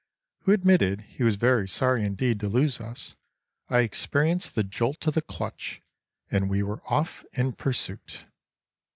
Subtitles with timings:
[0.45, 3.15] (who admitted he was very sorry indeed to lose us),
[3.69, 8.25] I experienced the jolt of the clutch—and we were off in pursuit.